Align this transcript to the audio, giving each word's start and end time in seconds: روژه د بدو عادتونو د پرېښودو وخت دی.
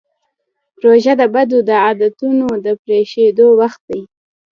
روژه 0.83 1.13
د 1.19 1.21
بدو 1.33 1.59
عادتونو 1.85 2.47
د 2.65 2.67
پرېښودو 2.83 3.47
وخت 3.59 3.81
دی. 3.89 4.01